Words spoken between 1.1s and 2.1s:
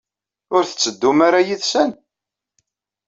ara yid-sen?